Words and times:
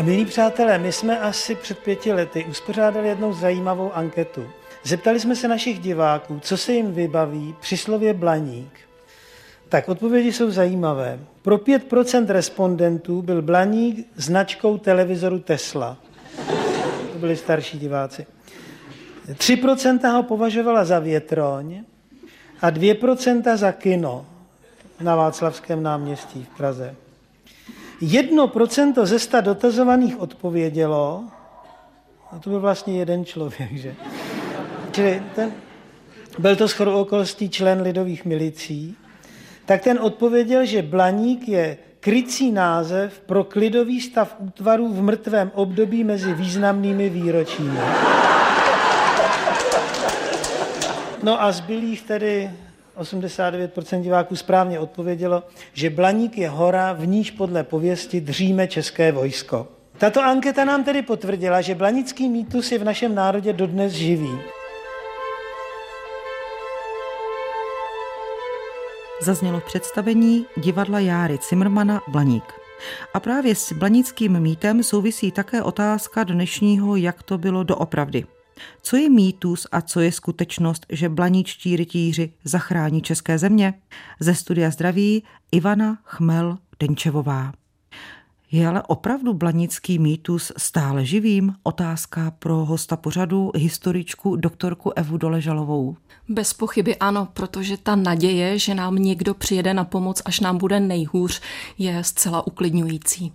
Milí 0.00 0.24
přátelé, 0.24 0.78
my 0.78 0.92
jsme 0.92 1.18
asi 1.18 1.54
před 1.54 1.78
pěti 1.78 2.12
lety 2.12 2.44
uspořádali 2.44 3.08
jednou 3.08 3.32
zajímavou 3.32 3.92
anketu. 3.92 4.46
Zeptali 4.84 5.20
jsme 5.20 5.36
se 5.36 5.48
našich 5.48 5.78
diváků, 5.78 6.40
co 6.42 6.56
se 6.56 6.72
jim 6.72 6.92
vybaví 6.92 7.54
při 7.60 7.76
slově 7.76 8.14
blaník. 8.14 8.80
Tak 9.68 9.88
odpovědi 9.88 10.32
jsou 10.32 10.50
zajímavé. 10.50 11.18
Pro 11.42 11.56
5% 11.56 12.26
respondentů 12.26 13.22
byl 13.22 13.42
blaník 13.42 14.06
značkou 14.16 14.78
televizoru 14.78 15.38
Tesla. 15.38 15.96
To 17.12 17.18
byli 17.18 17.36
starší 17.36 17.78
diváci. 17.78 18.26
3% 19.32 20.12
ho 20.12 20.22
považovala 20.22 20.84
za 20.84 20.98
větroň 20.98 21.84
a 22.60 22.70
2% 22.70 23.56
za 23.56 23.72
kino 23.72 24.26
na 25.00 25.16
Václavském 25.16 25.82
náměstí 25.82 26.46
v 26.54 26.56
Praze. 26.56 26.94
Jedno 28.02 28.48
procento 28.48 29.06
ze 29.06 29.18
sta 29.18 29.40
dotazovaných 29.40 30.20
odpovědělo, 30.20 31.24
a 32.32 32.38
to 32.38 32.50
byl 32.50 32.60
vlastně 32.60 32.98
jeden 32.98 33.24
člověk, 33.24 33.72
že? 33.72 33.94
Čili 34.92 35.22
ten, 35.34 35.52
byl 36.38 36.56
to 36.56 36.66
shodou 36.66 37.00
okolností 37.00 37.50
člen 37.50 37.82
lidových 37.82 38.24
milicí, 38.24 38.96
tak 39.66 39.82
ten 39.82 39.98
odpověděl, 39.98 40.66
že 40.66 40.82
Blaník 40.82 41.48
je 41.48 41.78
krycí 42.00 42.52
název 42.52 43.20
pro 43.20 43.44
klidový 43.44 44.00
stav 44.00 44.36
útvarů 44.38 44.88
v 44.88 45.02
mrtvém 45.02 45.50
období 45.54 46.04
mezi 46.04 46.34
významnými 46.34 47.08
výročími. 47.08 47.78
No 51.22 51.42
a 51.42 51.52
zbylých 51.52 52.02
tedy 52.02 52.50
89% 52.98 54.00
diváků 54.00 54.36
správně 54.36 54.78
odpovědělo, 54.78 55.42
že 55.72 55.90
Blaník 55.90 56.38
je 56.38 56.48
hora, 56.48 56.92
v 56.92 57.06
níž 57.06 57.30
podle 57.30 57.64
pověsti 57.64 58.20
dříme 58.20 58.68
české 58.68 59.12
vojsko. 59.12 59.68
Tato 59.98 60.22
anketa 60.22 60.64
nám 60.64 60.84
tedy 60.84 61.02
potvrdila, 61.02 61.60
že 61.60 61.74
blanický 61.74 62.28
mýtus 62.28 62.72
je 62.72 62.78
v 62.78 62.84
našem 62.84 63.14
národě 63.14 63.52
dodnes 63.52 63.92
živý. 63.92 64.38
Zaznělo 69.22 69.60
v 69.60 69.64
představení 69.64 70.46
divadla 70.56 70.98
Járy 71.00 71.38
Cimrmana 71.38 72.00
Blaník. 72.08 72.44
A 73.14 73.20
právě 73.20 73.54
s 73.54 73.72
blanickým 73.72 74.40
mýtem 74.40 74.82
souvisí 74.82 75.32
také 75.32 75.62
otázka 75.62 76.24
dnešního, 76.24 76.96
jak 76.96 77.22
to 77.22 77.38
bylo 77.38 77.62
doopravdy. 77.62 78.24
Co 78.82 78.96
je 78.96 79.10
mýtus 79.10 79.66
a 79.72 79.80
co 79.80 80.00
je 80.00 80.12
skutečnost, 80.12 80.86
že 80.88 81.08
blaničtí 81.08 81.76
rytíři 81.76 82.32
zachrání 82.44 83.02
české 83.02 83.38
země? 83.38 83.74
Ze 84.20 84.34
studia 84.34 84.70
zdraví 84.70 85.22
Ivana 85.52 85.98
Chmel 86.04 86.58
Denčevová. 86.80 87.52
Je 88.54 88.68
ale 88.68 88.82
opravdu 88.82 89.34
blanický 89.34 89.98
mýtus 89.98 90.52
stále 90.56 91.04
živým? 91.04 91.54
Otázka 91.62 92.30
pro 92.30 92.54
hosta 92.54 92.96
pořadu, 92.96 93.50
historičku 93.54 94.36
doktorku 94.36 94.92
Evu 94.96 95.16
Doležalovou. 95.16 95.96
Bez 96.28 96.52
pochyby 96.52 96.96
ano, 96.96 97.28
protože 97.32 97.76
ta 97.76 97.96
naděje, 97.96 98.58
že 98.58 98.74
nám 98.74 98.96
někdo 98.96 99.34
přijede 99.34 99.74
na 99.74 99.84
pomoc, 99.84 100.22
až 100.24 100.40
nám 100.40 100.58
bude 100.58 100.80
nejhůř, 100.80 101.40
je 101.78 102.04
zcela 102.04 102.46
uklidňující. 102.46 103.32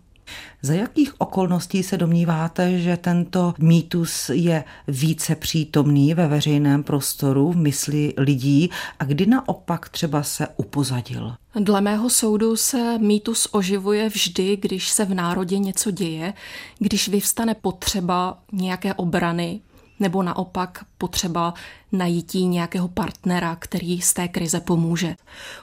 Za 0.61 0.73
jakých 0.73 1.21
okolností 1.21 1.83
se 1.83 1.97
domníváte, 1.97 2.79
že 2.79 2.97
tento 2.97 3.53
mýtus 3.59 4.29
je 4.29 4.63
více 4.87 5.35
přítomný 5.35 6.13
ve 6.13 6.27
veřejném 6.27 6.83
prostoru, 6.83 7.51
v 7.51 7.57
mysli 7.57 8.13
lidí 8.17 8.69
a 8.99 9.03
kdy 9.03 9.25
naopak 9.25 9.89
třeba 9.89 10.23
se 10.23 10.47
upozadil? 10.57 11.33
Dle 11.59 11.81
mého 11.81 12.09
soudu 12.09 12.55
se 12.55 12.97
mýtus 12.97 13.47
oživuje 13.51 14.09
vždy, 14.09 14.57
když 14.57 14.89
se 14.89 15.05
v 15.05 15.13
národě 15.13 15.57
něco 15.57 15.91
děje, 15.91 16.33
když 16.79 17.07
vyvstane 17.07 17.53
potřeba 17.55 18.39
nějaké 18.51 18.93
obrany, 18.93 19.61
nebo 19.99 20.23
naopak 20.23 20.85
potřeba 20.97 21.53
najítí 21.91 22.45
nějakého 22.45 22.87
partnera, 22.87 23.55
který 23.55 24.01
z 24.01 24.13
té 24.13 24.27
krize 24.27 24.59
pomůže. 24.59 25.15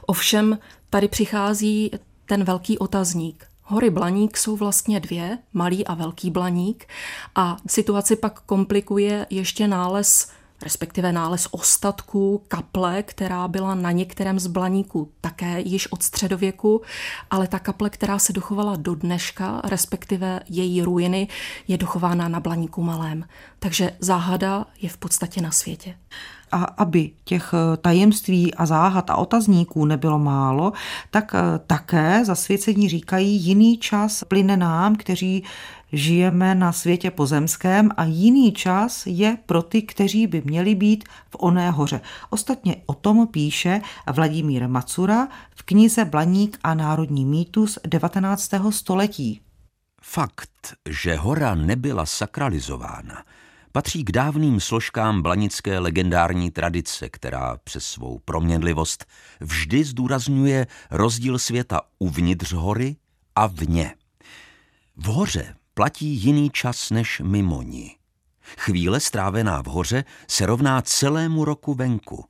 Ovšem 0.06 0.58
tady 0.90 1.08
přichází 1.08 1.90
ten 2.26 2.44
velký 2.44 2.78
otazník. 2.78 3.46
Hory 3.66 3.90
Blaník 3.90 4.36
jsou 4.36 4.56
vlastně 4.56 5.00
dvě, 5.00 5.38
malý 5.52 5.86
a 5.86 5.94
velký 5.94 6.30
Blaník 6.30 6.88
a 7.34 7.56
situaci 7.66 8.16
pak 8.16 8.40
komplikuje 8.40 9.26
ještě 9.30 9.68
nález 9.68 10.30
respektive 10.62 11.12
nález 11.12 11.48
ostatků 11.50 12.42
kaple, 12.48 13.02
která 13.02 13.48
byla 13.48 13.74
na 13.74 13.90
některém 13.90 14.38
z 14.38 14.46
blaníků 14.46 15.12
také 15.20 15.60
již 15.60 15.92
od 15.92 16.02
středověku, 16.02 16.82
ale 17.30 17.48
ta 17.48 17.58
kaple, 17.58 17.90
která 17.90 18.18
se 18.18 18.32
dochovala 18.32 18.76
do 18.76 18.94
dneška, 18.94 19.60
respektive 19.64 20.40
její 20.48 20.82
ruiny, 20.82 21.28
je 21.68 21.78
dochována 21.78 22.28
na 22.28 22.40
blaníku 22.40 22.82
malém. 22.82 23.28
Takže 23.58 23.96
záhada 24.00 24.66
je 24.80 24.88
v 24.88 24.96
podstatě 24.96 25.40
na 25.40 25.50
světě. 25.50 25.96
A 26.54 26.64
aby 26.64 27.10
těch 27.24 27.54
eh, 27.54 27.76
tajemství 27.76 28.54
a 28.54 28.66
záhad 28.66 29.10
a 29.10 29.16
otazníků 29.16 29.84
nebylo 29.84 30.18
málo, 30.18 30.72
tak 31.10 31.34
eh, 31.34 31.58
také 31.66 32.24
zasvěcení 32.24 32.88
říkají, 32.88 33.36
jiný 33.36 33.78
čas 33.78 34.24
plyne 34.24 34.56
nám, 34.56 34.96
kteří 34.96 35.44
žijeme 35.92 36.54
na 36.54 36.72
světě 36.72 37.10
pozemském 37.10 37.90
a 37.96 38.04
jiný 38.04 38.52
čas 38.52 39.06
je 39.06 39.38
pro 39.46 39.62
ty, 39.62 39.82
kteří 39.82 40.26
by 40.26 40.42
měli 40.44 40.74
být 40.74 41.04
v 41.30 41.36
oné 41.38 41.70
hoře. 41.70 42.00
Ostatně 42.30 42.76
o 42.86 42.94
tom 42.94 43.26
píše 43.26 43.80
Vladimír 44.12 44.68
Macura 44.68 45.28
v 45.54 45.62
knize 45.62 46.04
Blaník 46.04 46.58
a 46.62 46.74
národní 46.74 47.24
mýtus 47.24 47.78
19. 47.86 48.50
století. 48.70 49.40
Fakt, 50.02 50.74
že 50.88 51.16
hora 51.16 51.54
nebyla 51.54 52.06
sakralizována, 52.06 53.24
patří 53.76 54.04
k 54.04 54.12
dávným 54.12 54.60
složkám 54.60 55.22
blanické 55.22 55.78
legendární 55.78 56.50
tradice, 56.50 57.08
která 57.08 57.56
přes 57.64 57.84
svou 57.84 58.18
proměnlivost 58.24 59.04
vždy 59.40 59.84
zdůrazňuje 59.84 60.66
rozdíl 60.90 61.38
světa 61.38 61.80
uvnitř 61.98 62.52
hory 62.52 62.96
a 63.34 63.46
vně. 63.46 63.94
V 64.96 65.04
hoře 65.04 65.56
platí 65.74 66.06
jiný 66.06 66.50
čas 66.50 66.90
než 66.90 67.22
mimo 67.24 67.62
ní. 67.62 67.96
Chvíle 68.58 69.00
strávená 69.00 69.62
v 69.62 69.66
hoře 69.66 70.04
se 70.28 70.46
rovná 70.46 70.82
celému 70.82 71.44
roku 71.44 71.74
venku. 71.74 72.24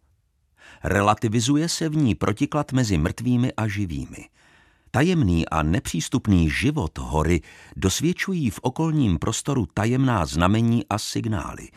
Relativizuje 0.84 1.68
se 1.68 1.88
v 1.88 1.96
ní 1.96 2.14
protiklad 2.14 2.72
mezi 2.72 2.98
mrtvými 2.98 3.52
a 3.52 3.68
živými. 3.68 4.28
Tajemný 4.94 5.48
a 5.48 5.62
nepřístupný 5.62 6.50
život 6.50 6.98
hory 6.98 7.40
dosvědčují 7.76 8.50
v 8.50 8.58
okolním 8.62 9.18
prostoru 9.18 9.66
tajemná 9.74 10.26
znamení 10.26 10.84
a 10.90 10.98
signály. 10.98 11.68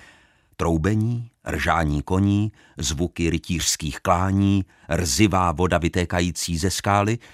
Troubení, 0.57 1.29
ržání 1.45 2.01
koní, 2.01 2.51
zvuky 2.77 3.29
rytířských 3.29 3.99
klání, 3.99 4.65
rzivá 4.89 5.51
voda 5.51 5.77
vytékající 5.77 6.57
ze 6.57 6.71
skály– 6.71 7.17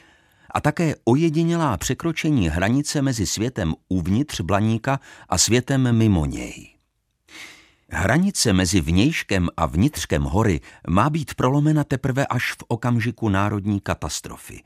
a 0.56 0.62
také 0.62 0.96
ojedinělá 1.06 1.78
překročení 1.78 2.50
hranice 2.50 3.02
mezi 3.02 3.28
světem 3.28 3.74
uvnitř 3.90 4.42
blaníka 4.42 5.00
a 5.30 5.38
světem 5.38 5.98
mimo 5.98 6.26
něj. 6.26 6.76
Hranice 7.90 8.54
mezi 8.54 8.82
vnějškem 8.82 9.50
a 9.58 9.66
vnitřkem 9.66 10.24
hory 10.24 10.62
má 10.88 11.10
být 11.10 11.34
prolomena 11.34 11.84
teprve 11.84 12.26
až 12.26 12.52
v 12.52 12.64
okamžiku 12.68 13.30
národní 13.30 13.80
katastrofy. 13.80 14.64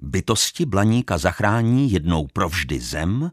Bytosti 0.00 0.66
blaníka 0.66 1.18
zachrání 1.18 1.92
jednou 1.92 2.26
provždy 2.32 2.80
zem 2.80 3.30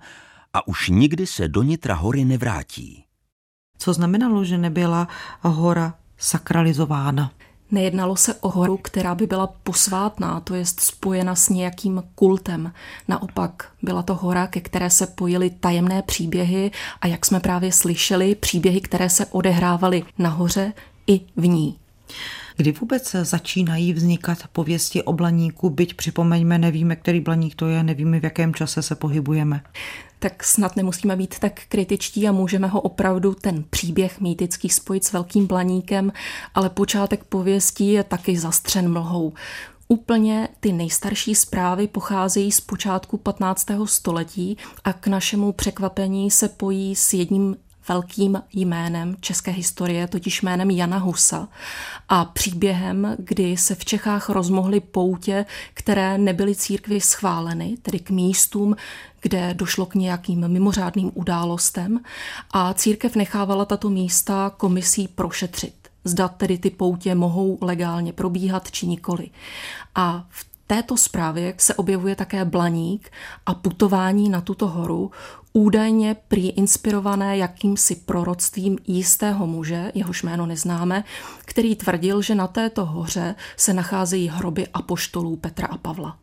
a 0.53 0.67
už 0.67 0.89
nikdy 0.89 1.27
se 1.27 1.47
do 1.47 1.63
nitra 1.63 1.95
hory 1.95 2.25
nevrátí. 2.25 3.03
Co 3.77 3.93
znamenalo, 3.93 4.43
že 4.43 4.57
nebyla 4.57 5.07
hora 5.41 5.93
sakralizována? 6.17 7.31
Nejednalo 7.71 8.15
se 8.15 8.33
o 8.33 8.49
horu, 8.49 8.77
která 8.77 9.15
by 9.15 9.27
byla 9.27 9.47
posvátná, 9.47 10.39
to 10.39 10.55
jest 10.55 10.79
spojena 10.79 11.35
s 11.35 11.49
nějakým 11.49 12.03
kultem. 12.15 12.73
Naopak 13.07 13.71
byla 13.81 14.03
to 14.03 14.15
hora, 14.15 14.47
ke 14.47 14.61
které 14.61 14.89
se 14.89 15.07
pojily 15.07 15.49
tajemné 15.49 16.01
příběhy 16.01 16.71
a 17.01 17.07
jak 17.07 17.25
jsme 17.25 17.39
právě 17.39 17.71
slyšeli, 17.71 18.35
příběhy, 18.35 18.81
které 18.81 19.09
se 19.09 19.25
odehrávaly 19.25 20.03
nahoře 20.17 20.73
i 21.07 21.21
v 21.35 21.47
ní. 21.47 21.79
Kdy 22.57 22.71
vůbec 22.71 23.15
začínají 23.21 23.93
vznikat 23.93 24.37
pověsti 24.51 25.03
o 25.03 25.13
blaníku, 25.13 25.69
byť 25.69 25.93
připomeňme, 25.93 26.57
nevíme, 26.57 26.95
který 26.95 27.19
blaník 27.19 27.55
to 27.55 27.67
je, 27.67 27.83
nevíme, 27.83 28.19
v 28.19 28.23
jakém 28.23 28.53
čase 28.53 28.81
se 28.81 28.95
pohybujeme 28.95 29.61
tak 30.19 30.43
snad 30.43 30.75
nemusíme 30.75 31.15
být 31.15 31.39
tak 31.39 31.61
kritičtí 31.69 32.27
a 32.27 32.31
můžeme 32.31 32.67
ho 32.67 32.81
opravdu 32.81 33.33
ten 33.33 33.63
příběh 33.69 34.21
mýtický 34.21 34.69
spojit 34.69 35.03
s 35.03 35.13
velkým 35.13 35.47
blaníkem, 35.47 36.13
ale 36.55 36.69
počátek 36.69 37.23
pověstí 37.23 37.91
je 37.91 38.03
taky 38.03 38.37
zastřen 38.37 38.93
mlhou. 38.93 39.33
Úplně 39.87 40.49
ty 40.59 40.73
nejstarší 40.73 41.35
zprávy 41.35 41.87
pocházejí 41.87 42.51
z 42.51 42.61
počátku 42.61 43.17
15. 43.17 43.67
století 43.85 44.57
a 44.83 44.93
k 44.93 45.07
našemu 45.07 45.51
překvapení 45.51 46.31
se 46.31 46.49
pojí 46.49 46.95
s 46.95 47.13
jedním 47.13 47.55
velkým 47.87 48.41
jménem 48.53 49.15
české 49.19 49.51
historie, 49.51 50.07
totiž 50.07 50.41
jménem 50.41 50.69
Jana 50.69 50.97
Husa 50.97 51.47
a 52.09 52.25
příběhem, 52.25 53.15
kdy 53.19 53.57
se 53.57 53.75
v 53.75 53.85
Čechách 53.85 54.29
rozmohly 54.29 54.79
poutě, 54.79 55.45
které 55.73 56.17
nebyly 56.17 56.55
církvi 56.55 57.01
schváleny, 57.01 57.77
tedy 57.81 57.99
k 57.99 58.09
místům, 58.09 58.75
kde 59.21 59.53
došlo 59.53 59.85
k 59.85 59.95
nějakým 59.95 60.47
mimořádným 60.47 61.11
událostem 61.13 61.99
a 62.51 62.73
církev 62.73 63.15
nechávala 63.15 63.65
tato 63.65 63.89
místa 63.89 64.51
komisí 64.57 65.07
prošetřit. 65.07 65.73
Zda 66.03 66.27
tedy 66.27 66.57
ty 66.57 66.69
poutě 66.69 67.15
mohou 67.15 67.57
legálně 67.61 68.13
probíhat 68.13 68.71
či 68.71 68.87
nikoli. 68.87 69.29
A 69.95 70.25
v 70.29 70.54
této 70.67 70.97
zprávě 70.97 71.53
se 71.57 71.73
objevuje 71.73 72.15
také 72.15 72.45
Blaník 72.45 73.11
a 73.45 73.53
putování 73.53 74.29
na 74.29 74.41
tuto 74.41 74.67
horu, 74.67 75.11
údajně 75.53 76.15
prý 76.27 76.49
inspirované 76.49 77.37
jakýmsi 77.37 77.95
proroctvím 77.95 78.77
jistého 78.87 79.47
muže, 79.47 79.91
jehož 79.95 80.23
jméno 80.23 80.45
neznáme, 80.45 81.03
který 81.45 81.75
tvrdil, 81.75 82.21
že 82.21 82.35
na 82.35 82.47
této 82.47 82.85
hoře 82.85 83.35
se 83.57 83.73
nacházejí 83.73 84.27
hroby 84.27 84.67
apoštolů 84.67 85.35
Petra 85.35 85.67
a 85.67 85.77
Pavla. 85.77 86.17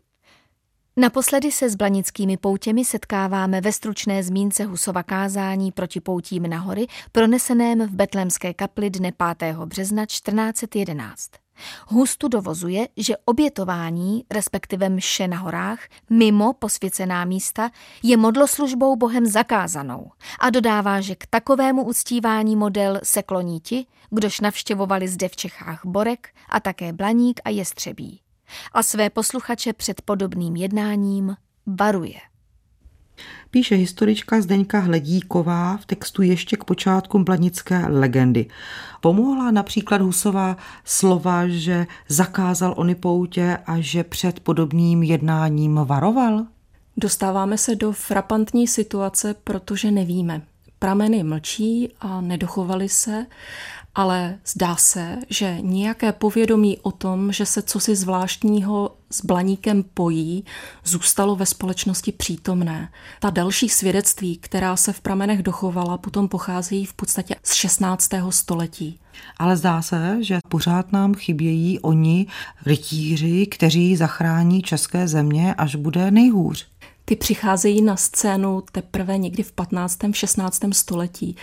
Naposledy 0.97 1.51
se 1.51 1.69
s 1.69 1.75
blanickými 1.75 2.37
poutěmi 2.37 2.85
setkáváme 2.85 3.61
ve 3.61 3.71
stručné 3.71 4.23
zmínce 4.23 4.63
Husova 4.63 5.03
kázání 5.03 5.71
proti 5.71 5.99
poutím 5.99 6.49
na 6.49 6.59
hory, 6.59 6.87
proneseném 7.11 7.87
v 7.87 7.91
Betlémské 7.91 8.53
kapli 8.53 8.89
dne 8.89 9.11
5. 9.37 9.55
března 9.57 10.05
1411. 10.05 11.42
Hustu 11.87 12.27
dovozuje, 12.27 12.87
že 12.97 13.17
obětování, 13.25 14.25
respektive 14.31 14.89
mše 14.89 15.27
na 15.27 15.37
horách, 15.37 15.79
mimo 16.09 16.53
posvěcená 16.53 17.25
místa, 17.25 17.69
je 18.03 18.17
modloslužbou 18.17 18.95
Bohem 18.95 19.25
zakázanou 19.25 20.11
a 20.39 20.49
dodává, 20.49 21.01
že 21.01 21.15
k 21.15 21.25
takovému 21.25 21.83
uctívání 21.83 22.55
model 22.55 22.99
se 23.03 23.23
kloní 23.23 23.59
ti, 23.59 23.85
kdož 24.09 24.39
navštěvovali 24.39 25.07
zde 25.07 25.29
v 25.29 25.35
Čechách 25.35 25.81
Borek 25.85 26.29
a 26.49 26.59
také 26.59 26.93
Blaník 26.93 27.41
a 27.45 27.49
Jestřebí 27.49 28.19
a 28.71 28.83
své 28.83 29.09
posluchače 29.09 29.73
před 29.73 30.01
podobným 30.01 30.55
jednáním 30.55 31.35
varuje. 31.65 32.32
Píše 33.51 33.75
historička 33.75 34.41
Zdeňka 34.41 34.79
Hledíková 34.79 35.77
v 35.77 35.85
textu 35.85 36.21
ještě 36.21 36.57
k 36.57 36.63
počátku 36.63 37.23
blanické 37.23 37.85
legendy. 37.87 38.45
Pomohla 39.01 39.51
například 39.51 40.01
Husová 40.01 40.57
slova, 40.85 41.47
že 41.47 41.87
zakázal 42.07 42.73
ony 42.77 42.95
poutě 42.95 43.57
a 43.65 43.75
že 43.79 44.03
před 44.03 44.39
podobným 44.39 45.03
jednáním 45.03 45.79
varoval? 45.85 46.45
Dostáváme 46.97 47.57
se 47.57 47.75
do 47.75 47.91
frapantní 47.91 48.67
situace, 48.67 49.35
protože 49.43 49.91
nevíme. 49.91 50.41
Prameny 50.79 51.23
mlčí 51.23 51.89
a 51.99 52.21
nedochovali 52.21 52.89
se 52.89 53.25
ale 53.95 54.39
zdá 54.45 54.75
se, 54.75 55.17
že 55.29 55.57
nějaké 55.61 56.11
povědomí 56.11 56.77
o 56.81 56.91
tom, 56.91 57.31
že 57.31 57.45
se 57.45 57.61
cosi 57.61 57.95
zvláštního 57.95 58.95
s 59.09 59.25
Blaníkem 59.25 59.83
pojí, 59.93 60.45
zůstalo 60.83 61.35
ve 61.35 61.45
společnosti 61.45 62.11
přítomné. 62.11 62.89
Ta 63.19 63.29
další 63.29 63.69
svědectví, 63.69 64.37
která 64.37 64.75
se 64.75 64.93
v 64.93 65.01
pramenech 65.01 65.43
dochovala, 65.43 65.97
potom 65.97 66.27
pocházejí 66.27 66.85
v 66.85 66.93
podstatě 66.93 67.35
z 67.43 67.53
16. 67.53 68.09
století. 68.29 68.99
Ale 69.37 69.57
zdá 69.57 69.81
se, 69.81 70.17
že 70.21 70.39
pořád 70.49 70.91
nám 70.91 71.13
chybějí 71.13 71.79
oni 71.79 72.27
rytíři, 72.65 73.47
kteří 73.47 73.95
zachrání 73.95 74.61
české 74.61 75.07
země, 75.07 75.53
až 75.53 75.75
bude 75.75 76.11
nejhůř. 76.11 76.67
Ty 77.05 77.15
přicházejí 77.15 77.81
na 77.81 77.95
scénu 77.95 78.63
teprve 78.71 79.17
někdy 79.17 79.43
v 79.43 79.51
15. 79.51 79.99
16. 80.11 80.59
století 80.71 81.35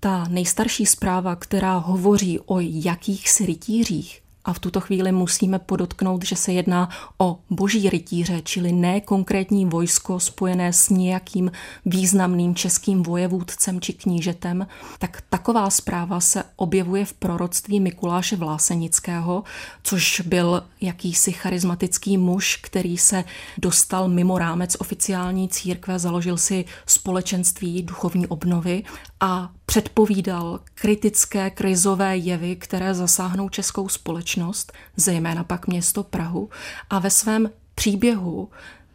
ta 0.00 0.24
nejstarší 0.28 0.86
zpráva, 0.86 1.36
která 1.36 1.76
hovoří 1.76 2.40
o 2.40 2.60
jakýchsi 2.60 3.46
rytířích, 3.46 4.22
a 4.46 4.52
v 4.52 4.58
tuto 4.58 4.80
chvíli 4.80 5.12
musíme 5.12 5.58
podotknout, 5.58 6.24
že 6.24 6.36
se 6.36 6.52
jedná 6.52 6.88
o 7.18 7.38
boží 7.50 7.90
rytíře, 7.90 8.40
čili 8.44 8.72
ne 8.72 9.00
konkrétní 9.00 9.66
vojsko 9.66 10.20
spojené 10.20 10.72
s 10.72 10.88
nějakým 10.88 11.50
významným 11.86 12.54
českým 12.54 13.02
vojevůdcem 13.02 13.80
či 13.80 13.92
knížetem, 13.92 14.66
tak 14.98 15.22
taková 15.30 15.70
zpráva 15.70 16.20
se 16.20 16.44
objevuje 16.56 17.04
v 17.04 17.12
proroctví 17.12 17.80
Mikuláše 17.80 18.36
Vlásenického, 18.36 19.44
což 19.82 20.20
byl 20.20 20.62
jakýsi 20.80 21.32
charismatický 21.32 22.18
muž, 22.18 22.56
který 22.56 22.98
se 22.98 23.24
dostal 23.58 24.08
mimo 24.08 24.38
rámec 24.38 24.76
oficiální 24.78 25.48
církve, 25.48 25.98
založil 25.98 26.36
si 26.38 26.64
společenství 26.86 27.82
duchovní 27.82 28.26
obnovy 28.26 28.82
a 29.20 29.50
předpovídal 29.66 30.60
kritické 30.74 31.50
krizové 31.50 32.16
jevy, 32.16 32.56
které 32.56 32.94
zasáhnou 32.94 33.48
českou 33.48 33.88
společnost, 33.88 34.72
zejména 34.96 35.44
pak 35.44 35.66
město 35.66 36.02
Prahu, 36.02 36.48
a 36.90 36.98
ve 36.98 37.10
svém 37.10 37.50
příběhu 37.74 38.48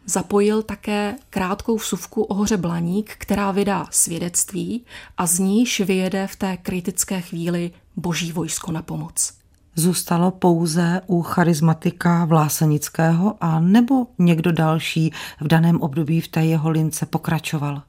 zapojil 0.06 0.62
také 0.62 1.14
krátkou 1.30 1.76
vsuvku 1.76 2.22
o 2.22 2.34
hoře 2.34 2.56
Blaník, 2.56 3.14
která 3.18 3.50
vydá 3.50 3.86
svědectví 3.90 4.84
a 5.16 5.26
z 5.26 5.38
níž 5.38 5.80
vyjede 5.80 6.26
v 6.26 6.36
té 6.36 6.56
kritické 6.56 7.20
chvíli 7.20 7.70
boží 7.96 8.32
vojsko 8.32 8.72
na 8.72 8.82
pomoc. 8.82 9.32
Zůstalo 9.74 10.30
pouze 10.30 11.00
u 11.06 11.22
charismatika 11.22 12.24
Vlásenického 12.24 13.36
a 13.40 13.60
nebo 13.60 14.06
někdo 14.18 14.52
další 14.52 15.12
v 15.40 15.48
daném 15.48 15.80
období 15.80 16.20
v 16.20 16.28
té 16.28 16.44
jeho 16.44 16.70
lince 16.70 17.06
pokračoval? 17.06 17.82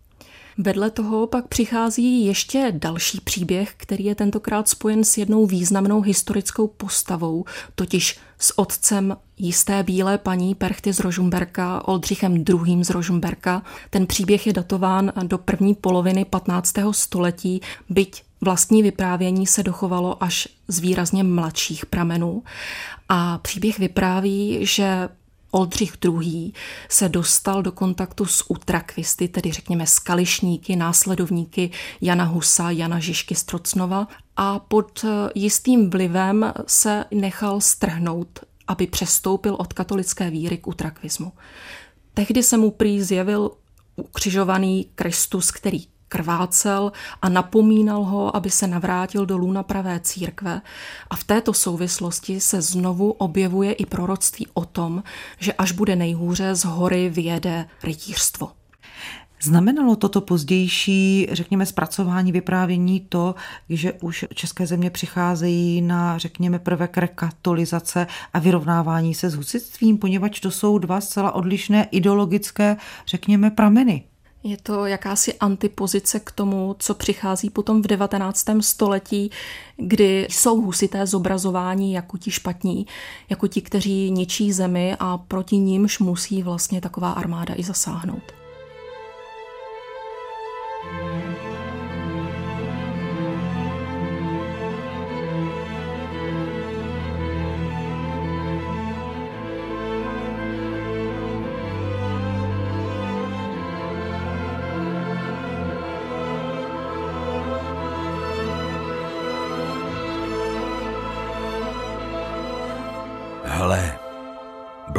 Vedle 0.58 0.92
toho 0.92 1.28
pak 1.28 1.48
přichází 1.48 2.26
ještě 2.26 2.74
další 2.78 3.22
příběh, 3.22 3.74
který 3.78 4.06
je 4.06 4.16
tentokrát 4.16 4.70
spojen 4.70 5.04
s 5.04 5.18
jednou 5.18 5.46
významnou 5.46 6.02
historickou 6.02 6.68
postavou, 6.68 7.46
totiž 7.76 8.20
s 8.40 8.60
otcem 8.60 9.18
jisté 9.38 9.84
bílé 9.84 10.18
paní 10.18 10.56
Perchty 10.56 10.94
z 10.94 11.00
Rožumberka, 11.00 11.88
Oldřichem 11.88 12.36
II. 12.36 12.84
z 12.84 12.90
Rožumberka. 12.90 13.64
Ten 13.90 14.08
příběh 14.08 14.48
je 14.48 14.54
datován 14.54 15.14
do 15.24 15.38
první 15.38 15.76
poloviny 15.76 16.26
15. 16.26 16.74
století, 16.92 17.62
byť 17.90 18.24
vlastní 18.42 18.84
vyprávění 18.84 19.48
se 19.48 19.64
dochovalo 19.64 20.24
až 20.24 20.48
z 20.68 20.80
výrazně 20.80 21.24
mladších 21.24 21.86
pramenů. 21.86 22.44
A 23.10 23.38
příběh 23.38 23.80
vypráví, 23.80 24.58
že 24.62 25.10
Oldřich 25.56 25.94
II. 26.06 26.52
se 26.90 27.10
dostal 27.10 27.64
do 27.64 27.72
kontaktu 27.72 28.26
s 28.26 28.50
utrakvisty, 28.50 29.28
tedy 29.28 29.52
řekněme 29.52 29.88
skališníky, 29.88 30.76
následovníky 30.76 31.72
Jana 32.02 32.24
Husa, 32.24 32.72
Jana 32.72 33.00
Žižky 33.00 33.36
Strocnova 33.36 34.08
a 34.38 34.60
pod 34.60 35.06
jistým 35.36 35.90
vlivem 35.90 36.54
se 36.68 37.06
nechal 37.12 37.62
strhnout, 37.62 38.40
aby 38.68 38.88
přestoupil 38.88 39.56
od 39.60 39.74
katolické 39.74 40.30
víry 40.30 40.58
k 40.58 40.68
utrakvismu. 40.68 41.32
Tehdy 42.14 42.44
se 42.44 42.58
mu 42.58 42.72
prý 42.72 43.02
zjevil 43.02 43.52
ukřižovaný 43.96 44.88
Kristus, 44.96 45.52
který 45.52 45.88
krvácel 46.14 46.92
a 47.22 47.30
napomínal 47.30 48.04
ho, 48.04 48.36
aby 48.36 48.50
se 48.50 48.68
navrátil 48.68 49.26
do 49.26 49.38
lůna 49.38 49.64
pravé 49.64 50.00
církve. 50.00 50.62
A 51.10 51.16
v 51.16 51.24
této 51.24 51.54
souvislosti 51.54 52.40
se 52.40 52.62
znovu 52.62 53.12
objevuje 53.12 53.74
i 53.74 53.86
proroctví 53.86 54.48
o 54.54 54.66
tom, 54.66 55.04
že 55.40 55.54
až 55.54 55.72
bude 55.72 55.96
nejhůře, 55.96 56.56
z 56.56 56.66
hory 56.66 57.10
vyjede 57.10 57.66
rytířstvo. 57.84 58.52
Znamenalo 59.42 59.96
toto 59.96 60.22
pozdější, 60.22 61.28
řekněme, 61.32 61.66
zpracování 61.66 62.32
vyprávění 62.32 63.00
to, 63.00 63.36
že 63.70 63.94
už 63.94 64.26
české 64.34 64.68
země 64.68 64.90
přicházejí 64.90 65.82
na, 65.82 66.18
řekněme, 66.18 66.60
prvek 66.60 66.98
rekatolizace 66.98 68.08
a 68.34 68.40
vyrovnávání 68.40 69.14
se 69.14 69.30
s 69.30 69.36
husitstvím, 69.36 69.98
poněvadž 69.98 70.40
to 70.40 70.52
jsou 70.52 70.78
dva 70.78 71.02
zcela 71.02 71.32
odlišné 71.32 71.88
ideologické, 71.92 72.78
řekněme, 73.08 73.52
prameny. 73.52 74.04
Je 74.44 74.58
to 74.58 74.86
jakási 74.86 75.34
antipozice 75.34 76.20
k 76.20 76.32
tomu, 76.32 76.76
co 76.80 76.94
přichází 76.94 77.50
potom 77.50 77.82
v 77.82 77.88
19. 77.88 78.46
století, 78.62 79.32
kdy 79.78 80.28
jsou 80.30 80.62
husité 80.62 81.08
zobrazování 81.08 81.94
jako 81.94 82.18
ti 82.18 82.32
špatní, 82.32 82.88
jako 83.30 83.48
ti, 83.48 83.62
kteří 83.62 84.12
ničí 84.12 84.54
zemi 84.54 84.96
a 85.00 85.18
proti 85.18 85.58
nímž 85.58 86.00
musí 86.00 86.44
vlastně 86.44 86.82
taková 86.82 87.12
armáda 87.12 87.54
i 87.58 87.64
zasáhnout. 87.64 88.43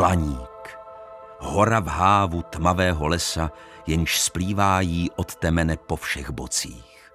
Blaník, 0.05 0.77
hora 1.41 1.81
v 1.81 1.89
hávu 1.89 2.43
tmavého 2.43 3.09
lesa, 3.09 3.51
jenž 3.87 4.21
splývá 4.21 4.81
jí 4.81 5.11
od 5.17 5.35
temene 5.37 5.77
po 5.77 5.97
všech 5.97 6.31
bocích. 6.31 7.13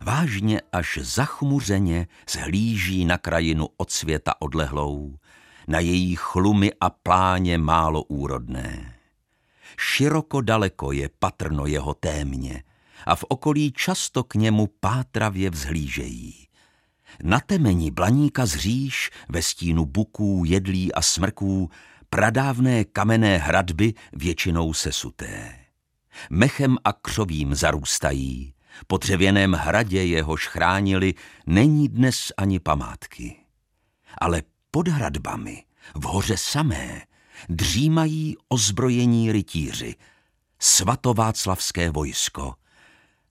vážně 0.00 0.60
až 0.72 0.98
zachmuřeně 1.02 2.06
zhlíží 2.30 3.04
na 3.04 3.18
krajinu 3.18 3.68
od 3.76 3.90
světa 3.90 4.34
odlehlou, 4.38 5.16
na 5.68 5.78
její 5.78 6.16
chlumy 6.16 6.72
a 6.80 6.90
pláně 6.90 7.58
málo 7.58 8.02
úrodné. 8.02 8.94
Široko 9.78 10.40
daleko 10.40 10.92
je 10.92 11.10
patrno 11.18 11.66
jeho 11.66 11.94
témě 11.94 12.62
a 13.06 13.16
v 13.16 13.24
okolí 13.28 13.72
často 13.72 14.24
k 14.24 14.34
němu 14.34 14.66
pátravě 14.80 15.50
vzhlížejí. 15.50 16.46
Na 17.22 17.40
temení 17.40 17.90
blaníka 17.90 18.46
zříš 18.46 19.10
ve 19.28 19.42
stínu 19.42 19.86
buků, 19.86 20.42
jedlí 20.46 20.94
a 20.94 21.02
smrků 21.02 21.70
pradávné 22.10 22.84
kamenné 22.84 23.38
hradby 23.38 23.94
většinou 24.12 24.74
sesuté. 24.74 25.58
Mechem 26.30 26.76
a 26.84 26.92
křovím 26.92 27.54
zarůstají, 27.54 28.54
po 28.86 28.96
dřevěném 28.96 29.52
hradě 29.52 30.04
jehož 30.04 30.48
chránili 30.48 31.14
není 31.46 31.88
dnes 31.88 32.32
ani 32.36 32.60
památky. 32.60 33.36
Ale 34.18 34.42
pod 34.70 34.88
hradbami, 34.88 35.64
v 35.94 36.02
hoře 36.04 36.36
samé, 36.36 37.02
dřímají 37.48 38.36
ozbrojení 38.48 39.32
rytíři, 39.32 39.94
svatováclavské 40.58 41.90
vojsko. 41.90 42.54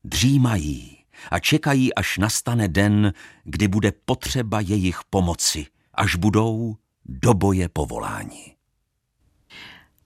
Dřímají 0.03 1.00
a 1.31 1.39
čekají, 1.39 1.93
až 1.93 2.17
nastane 2.17 2.67
den, 2.67 3.13
kdy 3.43 3.67
bude 3.67 3.91
potřeba 4.05 4.59
jejich 4.59 4.99
pomoci, 5.09 5.65
až 5.93 6.15
budou 6.15 6.75
do 7.05 7.33
boje 7.33 7.69
povoláni. 7.69 8.55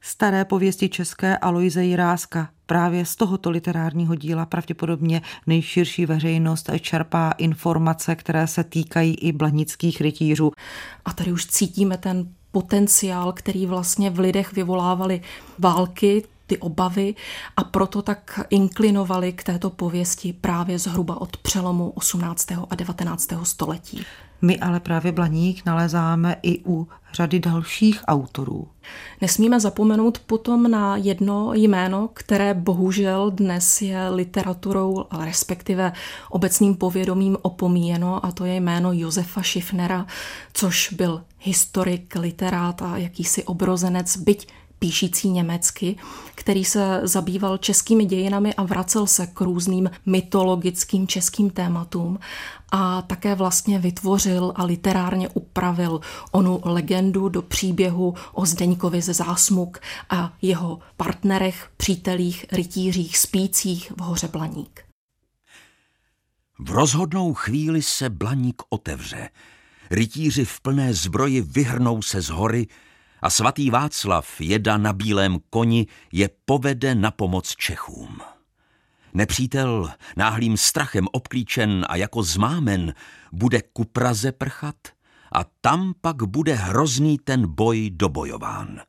Staré 0.01 0.45
pověsti 0.45 0.89
české 0.89 1.38
Aloise 1.38 1.84
Jiráska. 1.84 2.50
Právě 2.65 3.05
z 3.05 3.15
tohoto 3.15 3.50
literárního 3.50 4.15
díla 4.15 4.45
pravděpodobně 4.45 5.22
nejširší 5.48 6.05
veřejnost 6.05 6.69
čerpá 6.79 7.31
informace, 7.31 8.15
které 8.15 8.48
se 8.48 8.63
týkají 8.63 9.15
i 9.15 9.31
blanických 9.31 10.01
rytířů. 10.01 10.51
A 11.05 11.13
tady 11.13 11.31
už 11.31 11.45
cítíme 11.45 11.98
ten 11.98 12.29
potenciál, 12.51 13.34
který 13.34 13.65
vlastně 13.65 14.10
v 14.10 14.19
lidech 14.19 14.53
vyvolávaly 14.53 15.22
války, 15.60 16.24
ty 16.48 16.58
obavy 16.58 17.16
a 17.58 17.64
proto 17.64 18.02
tak 18.02 18.40
inklinovali 18.50 19.34
k 19.34 19.44
této 19.44 19.70
pověsti 19.70 20.34
právě 20.34 20.80
zhruba 20.80 21.22
od 21.22 21.38
přelomu 21.38 21.90
18. 21.90 22.52
a 22.70 22.75
19. 22.75 23.30
století. 23.44 24.06
My 24.42 24.60
ale 24.60 24.80
právě 24.80 25.12
Blaník 25.12 25.66
nalezáme 25.66 26.36
i 26.44 26.60
u 26.66 26.88
řady 27.14 27.40
dalších 27.40 28.02
autorů. 28.08 28.68
Nesmíme 29.22 29.60
zapomenout 29.60 30.20
potom 30.20 30.72
na 30.72 30.98
jedno 30.98 31.54
jméno, 31.54 32.10
které 32.14 32.54
bohužel 32.54 33.32
dnes 33.32 33.82
je 33.82 34.10
literaturou, 34.10 35.06
respektive 35.20 35.94
obecným 36.30 36.75
povědomím 36.75 37.38
opomíjeno, 37.42 38.25
a 38.25 38.32
to 38.32 38.46
je 38.46 38.56
jméno 38.56 38.94
Josefa 38.94 39.44
Schiffnera, 39.44 40.06
což 40.54 40.94
byl 40.94 41.22
historik, 41.40 42.16
literát 42.16 42.82
a 42.82 42.98
jakýsi 42.98 43.44
obrozenec, 43.44 44.18
byť 44.18 44.48
píšící 44.86 45.30
německy, 45.30 45.96
který 46.36 46.65
se 46.65 47.01
zabýval 47.04 47.58
českými 47.58 48.06
dějinami 48.06 48.54
a 48.54 48.63
vracel 48.63 49.08
se 49.08 49.27
k 49.27 49.42
různým 49.42 49.89
mytologickým 50.06 51.08
českým 51.08 51.50
tématům 51.50 52.20
a 52.72 53.01
také 53.01 53.36
vlastně 53.36 53.80
vytvořil 53.80 54.54
a 54.56 54.63
literárně 54.63 55.30
upravil 55.30 56.01
onu 56.32 56.62
legendu 56.63 57.30
do 57.30 57.42
příběhu 57.42 58.13
o 58.34 58.46
Zdeňkovi 58.46 59.01
ze 59.01 59.13
Zásmuk 59.13 59.80
a 60.10 60.34
jeho 60.42 60.80
partnerech, 60.98 61.70
přítelích, 61.77 62.46
rytířích, 62.51 63.18
spících 63.18 63.92
v 63.98 64.01
hoře 64.01 64.27
Blaník. 64.27 64.82
V 66.60 66.72
rozhodnou 66.72 67.34
chvíli 67.34 67.82
se 67.82 68.10
Blaník 68.10 68.62
otevře. 68.70 69.30
Rytíři 69.92 70.46
v 70.46 70.62
plné 70.62 70.94
zbroji 70.94 71.42
vyhrnou 71.42 72.01
se 72.01 72.22
z 72.22 72.30
hory 72.30 72.68
a 73.25 73.29
svatý 73.29 73.70
Václav, 73.70 74.41
jeda 74.41 74.77
na 74.77 74.94
bílém 74.94 75.39
koni, 75.50 75.88
je 76.12 76.29
povede 76.46 76.96
na 76.96 77.12
pomoc 77.12 77.55
Čechům. 77.55 78.22
Nepřítel, 79.13 79.91
náhlým 80.17 80.58
strachem 80.58 81.08
obklíčen 81.12 81.86
a 81.89 81.96
jako 81.96 82.24
zmámen, 82.24 82.94
bude 83.32 83.62
ku 83.62 83.86
Praze 83.86 84.32
prchat 84.32 84.75
a 85.32 85.44
tam 85.62 85.94
pak 86.01 86.24
bude 86.24 86.53
hrozný 86.53 87.17
ten 87.17 87.48
boj 87.48 87.89
dobojován. 87.89 88.82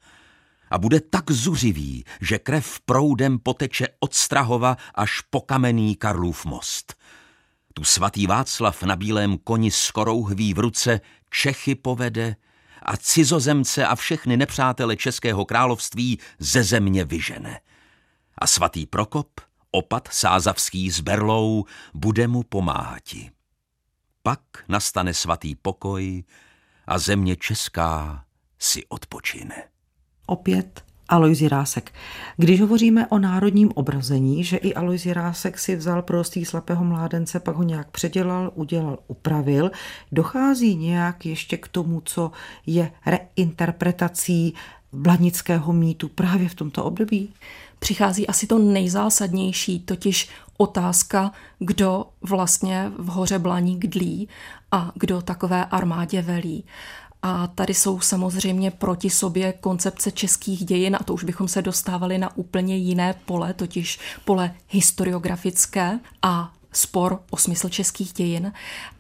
A 0.71 0.79
bude 0.79 1.01
tak 1.01 1.31
zuřivý, 1.31 2.05
že 2.21 2.39
krev 2.39 2.81
proudem 2.81 3.39
poteče 3.39 3.87
od 4.01 4.15
Strahova 4.15 4.77
až 4.95 5.21
po 5.31 5.41
kamenný 5.41 5.97
Karlův 5.97 6.45
most. 6.45 6.95
Tu 7.75 7.85
svatý 7.85 8.27
Václav 8.27 8.83
na 8.83 8.97
bílém 8.97 9.39
koni 9.39 9.71
s 9.71 9.91
korouhví 9.91 10.55
v 10.55 10.59
ruce 10.59 11.01
Čechy 11.31 11.75
povede 11.75 12.37
a 12.87 12.97
cizozemce 12.97 13.87
a 13.87 13.95
všechny 13.95 14.37
nepřátele 14.37 14.97
Českého 14.97 15.45
království 15.45 16.19
ze 16.39 16.63
země 16.63 17.05
vyžene. 17.05 17.61
A 18.39 18.47
svatý 18.47 18.87
Prokop, 18.87 19.41
opat 19.71 20.09
sázavský 20.13 20.91
s 20.91 21.01
berlou, 21.01 21.65
bude 21.95 22.29
mu 22.29 22.43
pomáhati. 22.43 23.31
Pak 24.23 24.41
nastane 24.69 25.15
svatý 25.15 25.55
pokoj 25.55 26.25
a 26.87 26.99
země 26.99 27.37
česká 27.37 28.25
si 28.59 28.87
odpočine. 28.87 29.69
Opět 30.27 30.86
Alois 31.09 31.41
Jirásek. 31.41 31.93
Když 32.37 32.61
hovoříme 32.61 33.07
o 33.07 33.19
národním 33.19 33.71
obrazení, 33.75 34.45
že 34.45 34.57
i 34.57 34.75
Alois 34.75 35.07
Jirásek 35.07 35.59
si 35.59 35.77
vzal 35.77 36.03
prostý 36.03 36.45
slepého 36.45 36.85
mládence, 36.85 37.41
pak 37.41 37.57
ho 37.57 37.63
nějak 37.63 37.91
předělal, 37.91 38.53
udělal, 38.55 38.99
upravil, 39.07 39.71
dochází 40.13 40.77
nějak 40.77 41.27
ještě 41.27 41.57
k 41.57 41.69
tomu, 41.69 42.03
co 42.05 42.31
je 42.67 42.93
reinterpretací 43.07 44.55
blanického 44.93 45.73
mýtu 45.73 46.09
právě 46.09 46.49
v 46.49 46.55
tomto 46.55 46.85
období? 46.85 47.33
Přichází 47.79 48.27
asi 48.27 48.47
to 48.47 48.59
nejzásadnější, 48.59 49.81
totiž 49.81 50.29
otázka, 50.57 51.33
kdo 51.59 52.05
vlastně 52.21 52.93
v 52.99 53.07
hoře 53.07 53.39
Blaník 53.39 53.87
dlí 53.87 54.29
a 54.73 54.93
kdo 54.95 55.23
takové 55.23 55.65
armádě 55.65 56.23
velí. 56.23 56.65
A 57.29 57.47
tady 57.47 57.75
jsou 57.75 58.01
samozřejmě 58.01 58.71
proti 58.71 59.11
sobě 59.11 59.53
koncepce 59.53 60.13
českých 60.13 60.65
dějin 60.65 60.97
a 61.01 61.05
to 61.05 61.15
už 61.15 61.25
bychom 61.25 61.49
se 61.49 61.63
dostávali 61.63 62.19
na 62.19 62.37
úplně 62.37 62.77
jiné 62.77 63.15
pole, 63.25 63.55
totiž 63.55 63.99
pole 64.25 64.55
historiografické 64.69 65.99
a 66.23 66.53
spor 66.73 67.21
o 67.31 67.37
smysl 67.37 67.69
českých 67.69 68.13
dějin 68.13 68.53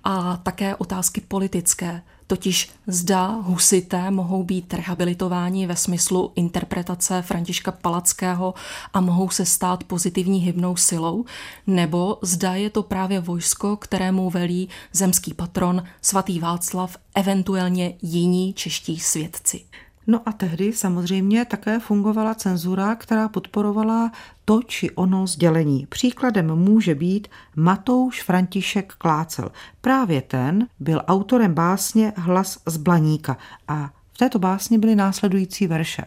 a 0.04 0.37
také 0.37 0.76
otázky 0.76 1.21
politické. 1.21 2.02
Totiž 2.26 2.71
zda 2.87 3.26
husité 3.26 4.11
mohou 4.11 4.45
být 4.45 4.75
rehabilitováni 4.75 5.66
ve 5.66 5.76
smyslu 5.76 6.33
interpretace 6.35 7.23
Františka 7.23 7.73
Palackého 7.73 8.54
a 8.92 9.00
mohou 9.00 9.30
se 9.30 9.47
stát 9.47 9.85
pozitivní 9.85 10.38
hybnou 10.38 10.76
silou, 10.76 11.25
nebo 11.66 12.18
zda 12.23 12.54
je 12.54 12.71
to 12.71 12.83
právě 12.83 13.21
vojsko, 13.21 13.76
kterému 13.76 14.30
velí 14.30 14.68
zemský 14.92 15.35
patron 15.35 15.83
svatý 16.02 16.38
Václav, 16.38 16.97
eventuálně 17.14 17.95
jiní 18.02 18.54
čeští 18.54 19.00
svědci. 19.00 19.64
No 20.07 20.23
a 20.27 20.33
tehdy 20.33 20.73
samozřejmě 20.73 21.45
také 21.45 21.81
fungovala 21.81 22.35
cenzura, 22.35 22.95
která 22.95 23.29
podporovala 23.29 24.13
to 24.45 24.63
či 24.63 24.91
ono 24.91 25.27
sdělení. 25.27 25.87
Příkladem 25.87 26.55
může 26.55 26.95
být 26.95 27.29
Matouš 27.57 28.23
František 28.23 28.93
Klácel. 28.99 29.53
Právě 29.81 30.23
ten 30.23 30.69
byl 30.81 31.03
autorem 31.07 31.55
básně 31.55 32.13
Hlas 32.17 32.59
z 32.67 32.77
Blaníka 32.77 33.37
a 33.69 33.91
v 34.13 34.19
této 34.19 34.39
básni 34.39 34.79
byly 34.79 34.97
následující 34.97 35.67
verše. 35.67 36.05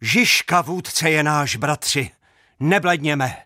Žižka 0.00 0.62
vůdce 0.62 1.10
je 1.10 1.22
náš, 1.22 1.56
bratři, 1.56 2.10
nebledněme. 2.60 3.36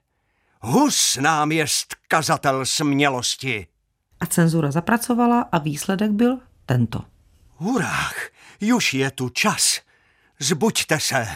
Hus 0.61 1.19
nám 1.21 1.53
jest 1.53 1.95
kazatel 2.09 2.67
smělosti. 2.67 3.67
A 4.21 4.27
cenzura 4.27 4.71
zapracovala 4.71 5.41
a 5.53 5.59
výsledek 5.59 6.11
byl 6.11 6.39
tento. 6.67 7.05
Hurách, 7.57 8.15
Już 8.63 8.95
je 8.95 9.11
tu 9.11 9.29
čas. 9.29 9.81
Zbuďte 10.39 11.01
se, 11.01 11.29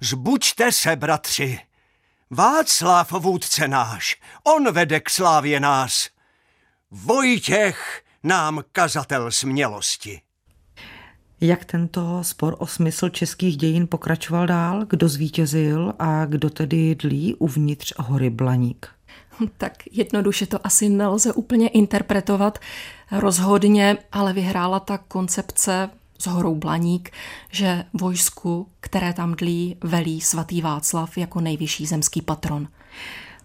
zbuďte 0.00 0.72
se, 0.72 0.96
bratři. 0.96 1.60
Václav 2.30 3.12
vůdce 3.12 3.68
náš, 3.68 4.16
on 4.44 4.72
vede 4.72 5.00
k 5.00 5.10
slávě 5.10 5.60
nás. 5.60 6.08
Vojtěch 6.90 8.02
nám 8.22 8.64
kazatel 8.72 9.30
smělosti. 9.30 10.20
Jak 11.40 11.64
tento 11.64 12.24
spor 12.24 12.56
o 12.58 12.66
smysl 12.66 13.08
českých 13.08 13.56
dějin 13.56 13.86
pokračoval 13.86 14.46
dál? 14.46 14.84
Kdo 14.84 15.08
zvítězil 15.08 15.94
a 15.98 16.24
kdo 16.24 16.50
tedy 16.50 16.94
dlí 16.94 17.34
uvnitř 17.34 17.92
hory 17.98 18.30
Blaník? 18.30 18.88
Tak 19.58 19.72
jednoduše 19.92 20.46
to 20.46 20.66
asi 20.66 20.88
nelze 20.88 21.32
úplně 21.32 21.68
interpretovat. 21.68 22.58
Rozhodně 23.12 23.98
ale 24.12 24.32
vyhrála 24.32 24.80
ta 24.80 24.98
koncepce 24.98 25.90
s 26.18 26.26
horou 26.26 26.54
Blaník, 26.54 27.10
že 27.50 27.84
vojsku, 27.92 28.68
které 28.80 29.12
tam 29.12 29.34
dlí, 29.34 29.76
velí 29.84 30.20
svatý 30.20 30.62
Václav 30.62 31.18
jako 31.18 31.40
nejvyšší 31.40 31.86
zemský 31.86 32.22
patron. 32.22 32.68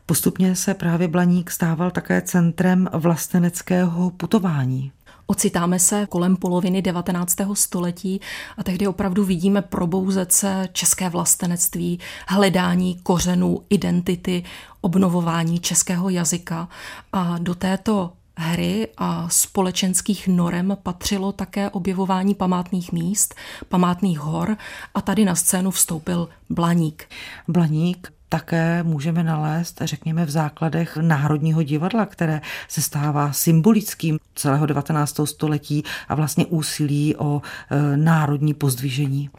Postupně 0.06 0.56
se 0.56 0.74
právě 0.74 1.08
Blaník 1.08 1.52
stával 1.52 1.92
také 1.92 2.22
centrem 2.22 2.90
vlasteneckého 2.94 4.10
putování. 4.10 4.92
Ocitáme 5.26 5.80
se 5.80 6.08
kolem 6.10 6.38
poloviny 6.38 6.82
19. 6.82 7.38
století 7.54 8.22
a 8.58 8.64
tehdy 8.64 8.88
opravdu 8.88 9.26
vidíme 9.26 9.62
probouzet 9.62 10.32
se 10.32 10.70
české 10.74 11.10
vlastenectví, 11.10 12.00
hledání 12.28 12.96
kořenů, 13.04 13.62
identity, 13.70 14.44
obnovování 14.82 15.60
českého 15.60 16.10
jazyka. 16.10 16.70
A 17.14 17.38
do 17.38 17.56
této 17.56 18.14
hry 18.42 18.88
a 18.98 19.30
společenských 19.30 20.28
norem 20.28 20.78
patřilo 20.84 21.32
také 21.32 21.70
objevování 21.70 22.36
památných 22.36 22.92
míst, 22.92 23.36
památných 23.70 24.20
hor 24.20 24.58
a 24.94 25.02
tady 25.02 25.26
na 25.26 25.36
scénu 25.36 25.72
vstoupil 25.72 26.30
Blaník. 26.50 27.10
Blaník 27.48 28.14
také 28.30 28.84
můžeme 28.84 29.24
nalézt, 29.24 29.82
řekněme, 29.82 30.26
v 30.26 30.30
základech 30.30 30.98
Národního 30.98 31.64
divadla, 31.64 32.06
které 32.06 32.42
se 32.68 32.82
stává 32.82 33.32
symbolickým 33.32 34.20
celého 34.36 34.66
19. 34.66 35.20
století 35.26 35.84
a 36.08 36.16
vlastně 36.16 36.46
úsilí 36.46 37.16
o 37.16 37.42
e, 37.42 37.98
národní 37.98 38.54
pozdvižení. 38.54 39.30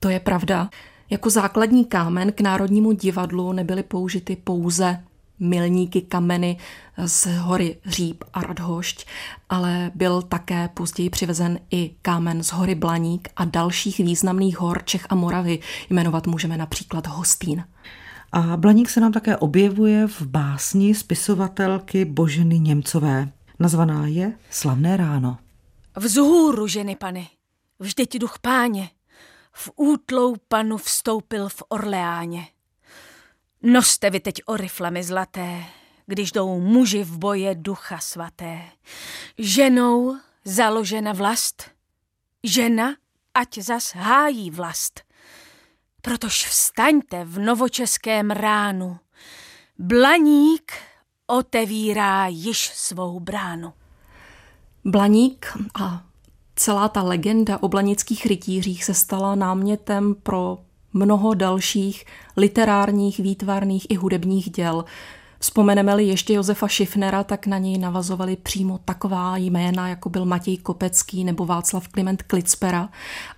To 0.00 0.08
je 0.08 0.20
pravda. 0.20 0.68
Jako 1.10 1.30
základní 1.30 1.84
kámen 1.84 2.32
k 2.32 2.40
Národnímu 2.40 2.92
divadlu 2.92 3.52
nebyly 3.52 3.82
použity 3.82 4.36
pouze 4.36 4.98
milníky 5.38 6.02
kameny 6.02 6.56
z 7.06 7.26
hory 7.26 7.78
Říp 7.86 8.24
a 8.34 8.40
Radhošť, 8.40 9.06
ale 9.48 9.90
byl 9.94 10.22
také 10.22 10.68
později 10.68 11.10
přivezen 11.10 11.58
i 11.70 11.90
kámen 12.02 12.42
z 12.42 12.52
hory 12.52 12.74
Blaník 12.74 13.28
a 13.36 13.44
dalších 13.44 13.98
významných 13.98 14.58
hor 14.58 14.84
Čech 14.84 15.06
a 15.10 15.14
Moravy. 15.14 15.58
Jmenovat 15.90 16.26
můžeme 16.26 16.56
například 16.56 17.06
Hostín. 17.06 17.64
A 18.32 18.56
Blaník 18.56 18.90
se 18.90 19.00
nám 19.00 19.12
také 19.12 19.36
objevuje 19.36 20.06
v 20.06 20.22
básni 20.22 20.94
spisovatelky 20.94 22.04
Boženy 22.04 22.58
Němcové. 22.58 23.28
Nazvaná 23.58 24.06
je 24.06 24.32
Slavné 24.50 24.96
ráno. 24.96 25.38
Vzhůru, 25.96 26.66
ženy 26.66 26.96
pane, 26.96 27.26
vždyť 27.78 28.18
duch 28.18 28.38
páně, 28.38 28.90
v 29.52 29.70
útlou 29.76 30.34
panu 30.48 30.76
vstoupil 30.76 31.48
v 31.48 31.62
Orleáně. 31.68 32.46
Noste 33.62 34.10
vy 34.10 34.20
teď 34.20 34.42
oriflamy 34.46 35.02
zlaté, 35.04 35.64
když 36.06 36.32
jdou 36.32 36.60
muži 36.60 37.02
v 37.04 37.18
boje 37.18 37.54
ducha 37.54 37.98
svaté. 37.98 38.62
Ženou 39.38 40.16
založena 40.44 41.12
vlast, 41.12 41.70
žena 42.42 42.94
ať 43.34 43.58
zas 43.58 43.94
hájí 43.94 44.50
vlast. 44.50 45.00
Protož 46.02 46.46
vstaňte 46.46 47.24
v 47.24 47.38
novočeském 47.38 48.30
ránu. 48.30 48.98
Blaník 49.78 50.72
otevírá 51.26 52.26
již 52.26 52.72
svou 52.74 53.20
bránu. 53.20 53.72
Blaník 54.84 55.46
a 55.74 56.04
celá 56.56 56.88
ta 56.88 57.02
legenda 57.02 57.62
o 57.62 57.68
blanických 57.68 58.26
rytířích 58.26 58.84
se 58.84 58.94
stala 58.94 59.34
námětem 59.34 60.14
pro 60.14 60.58
mnoho 60.92 61.34
dalších 61.34 62.04
literárních, 62.36 63.18
výtvarných 63.18 63.86
i 63.88 63.94
hudebních 63.94 64.50
děl. 64.50 64.84
Vzpomeneme-li 65.38 66.04
ještě 66.04 66.34
Josefa 66.34 66.68
Schiffnera, 66.68 67.24
tak 67.24 67.46
na 67.46 67.58
něj 67.58 67.78
navazovali 67.78 68.36
přímo 68.36 68.78
taková 68.84 69.36
jména, 69.36 69.88
jako 69.88 70.08
byl 70.08 70.24
Matěj 70.24 70.56
Kopecký 70.56 71.24
nebo 71.24 71.46
Václav 71.46 71.88
Kliment 71.88 72.22
Klitzpera. 72.22 72.88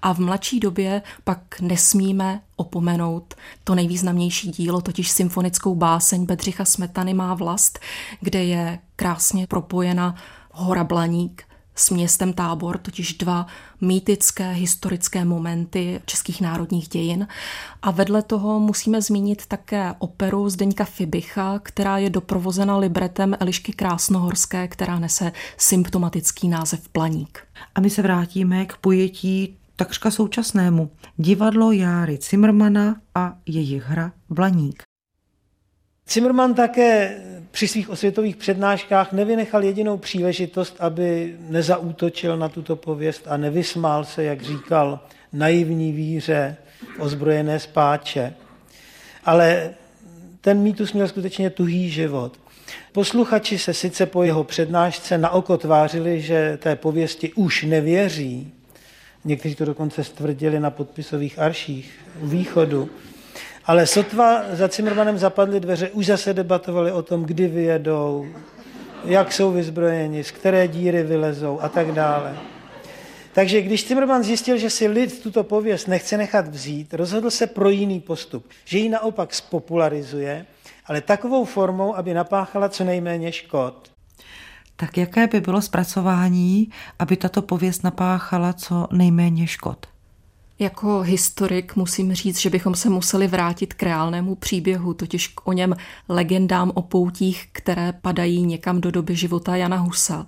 A 0.03 0.15
v 0.15 0.19
mladší 0.19 0.61
době 0.61 1.03
pak 1.25 1.61
nesmíme 1.61 2.41
opomenout 2.57 3.35
to 3.65 3.75
nejvýznamnější 3.75 4.51
dílo, 4.51 4.81
totiž 4.81 5.11
symfonickou 5.11 5.75
báseň 5.75 6.27
Bedřicha 6.27 6.65
Smetany 6.65 7.15
má 7.15 7.35
vlast, 7.35 7.79
kde 8.21 8.45
je 8.45 8.79
krásně 8.97 9.47
propojena 9.47 10.15
hora 10.51 10.85
Blaník 10.85 11.45
s 11.75 11.91
městem 11.91 12.33
Tábor, 12.33 12.79
totiž 12.79 13.15
dva 13.15 13.47
mýtické 13.81 14.53
historické 14.53 15.25
momenty 15.25 16.01
českých 16.07 16.41
národních 16.41 16.89
dějin. 16.89 17.29
A 17.83 17.91
vedle 17.91 18.23
toho 18.23 18.61
musíme 18.61 19.03
zmínit 19.03 19.47
také 19.47 19.95
operu 19.99 20.49
Zdeňka 20.49 20.85
Fibicha, 20.85 21.59
která 21.59 21.99
je 21.99 22.11
doprovozena 22.11 22.77
libretem 22.77 23.37
Elišky 23.41 23.73
Krásnohorské, 23.73 24.69
která 24.69 24.99
nese 24.99 25.33
symptomatický 25.57 26.49
název 26.49 26.89
Planík. 26.89 27.39
A 27.75 27.81
my 27.81 27.91
se 27.91 28.03
vrátíme 28.03 28.67
k 28.67 28.77
pojetí 28.77 29.59
takřka 29.77 30.11
současnému. 30.11 30.91
Divadlo 31.17 31.73
Járy 31.73 32.19
Cimrmana 32.19 32.97
a 33.15 33.37
jejich 33.47 33.85
hra 33.85 34.13
Blaník. 34.31 34.83
Zimmerman 36.09 36.55
také 36.55 37.21
při 37.55 37.69
svých 37.69 37.91
osvětových 37.91 38.37
přednáškách 38.37 39.13
nevynechal 39.13 39.65
jedinou 39.65 39.97
příležitost, 39.97 40.77
aby 40.79 41.37
nezaútočil 41.49 42.37
na 42.37 42.49
tuto 42.49 42.77
pověst 42.77 43.23
a 43.27 43.37
nevysmál 43.37 44.05
se, 44.05 44.25
jak 44.25 44.43
říkal, 44.43 45.01
naivní 45.33 45.93
víře 45.93 46.57
ozbrojené 46.99 47.59
spáče. 47.61 48.35
Ale 49.25 49.75
ten 50.41 50.59
mýtus 50.59 50.93
měl 50.93 51.09
skutečně 51.09 51.51
tuhý 51.51 51.91
život. 51.91 52.41
Posluchači 52.93 53.59
se 53.59 53.75
sice 53.75 54.07
po 54.07 54.23
jeho 54.23 54.45
přednášce 54.45 55.19
na 55.19 55.31
oko 55.31 55.59
tvářili, 55.59 56.21
že 56.21 56.59
té 56.63 56.77
pověsti 56.77 57.33
už 57.33 57.63
nevěří. 57.63 58.53
Někteří 59.25 59.55
to 59.55 59.65
dokonce 59.65 60.05
stvrdili 60.05 60.61
na 60.61 60.71
podpisových 60.71 61.39
arších 61.39 61.93
u 62.21 62.27
východu. 62.27 62.91
Ale 63.67 63.87
sotva 63.87 64.43
za 64.53 64.69
Cimrmanem 64.69 65.19
zapadly 65.19 65.61
dveře, 65.61 65.91
už 65.91 66.07
zase 66.07 66.35
debatovali 66.35 66.93
o 66.93 67.03
tom, 67.03 67.25
kdy 67.25 67.49
vyjedou, 67.49 68.27
jak 69.05 69.33
jsou 69.33 69.53
vyzbrojeni, 69.53 70.25
z 70.25 70.31
které 70.31 70.69
díry 70.69 71.03
vylezou 71.03 71.61
a 71.61 71.69
tak 71.69 71.93
dále. 71.93 72.37
Takže 73.33 73.63
když 73.63 73.89
Zimmerman 73.89 74.23
zjistil, 74.23 74.59
že 74.59 74.71
si 74.71 74.89
lid 74.89 75.23
tuto 75.23 75.45
pověst 75.45 75.87
nechce 75.87 76.17
nechat 76.17 76.49
vzít, 76.49 76.95
rozhodl 76.95 77.31
se 77.31 77.47
pro 77.47 77.71
jiný 77.71 78.01
postup, 78.01 78.47
že 78.65 78.79
ji 78.79 78.89
naopak 78.89 79.35
spopularizuje, 79.35 80.47
ale 80.87 81.01
takovou 81.01 81.45
formou, 81.45 81.97
aby 81.97 82.15
napáchala 82.15 82.69
co 82.69 82.85
nejméně 82.85 83.33
škod. 83.33 83.91
Tak 84.77 84.97
jaké 84.97 85.27
by 85.27 85.41
bylo 85.41 85.63
zpracování, 85.63 86.71
aby 86.99 87.17
tato 87.17 87.43
pověst 87.43 87.85
napáchala 87.85 88.53
co 88.53 88.87
nejméně 88.93 89.47
škod? 89.47 89.94
Jako 90.59 91.01
historik 91.01 91.77
musím 91.77 92.15
říct, 92.15 92.39
že 92.39 92.51
bychom 92.51 92.75
se 92.75 92.91
museli 92.91 93.27
vrátit 93.27 93.75
k 93.75 93.83
reálnému 93.83 94.35
příběhu, 94.35 94.95
totiž 94.95 95.29
k 95.29 95.49
o 95.49 95.53
něm 95.53 95.75
legendám 96.09 96.73
o 96.75 96.83
poutích, 96.83 97.49
které 97.53 97.93
padají 97.93 98.47
někam 98.47 98.81
do 98.81 98.91
doby 98.91 99.17
života 99.17 99.57
Jana 99.57 99.77
Husa. 99.77 100.27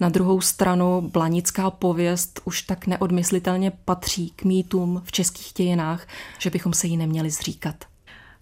Na 0.00 0.08
druhou 0.08 0.40
stranu 0.40 1.00
blanická 1.12 1.70
pověst 1.70 2.40
už 2.44 2.62
tak 2.62 2.86
neodmyslitelně 2.86 3.72
patří 3.84 4.30
k 4.30 4.44
mýtům 4.44 5.02
v 5.04 5.12
českých 5.12 5.52
dějinách, 5.56 6.06
že 6.38 6.50
bychom 6.50 6.72
se 6.72 6.86
jí 6.86 6.96
neměli 6.96 7.30
zříkat. 7.30 7.84